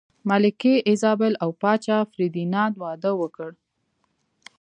[0.29, 3.49] ملکې ایزابلا او پاچا فردیناند واده وکړ.